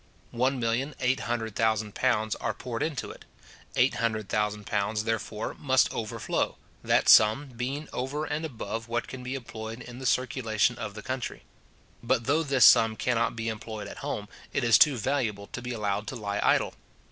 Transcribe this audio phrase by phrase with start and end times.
[0.31, 3.23] One million eight hundred thousand pounds are poured into it.
[3.75, 9.21] Eight hundred thousand pounds, therefore, must overflow, that sum being over and above what can
[9.21, 11.43] be employed in the circulation of the country.
[12.01, 15.71] But though this sum cannot be employed at home, it is too valuable to be
[15.71, 16.73] allowed to lie idle.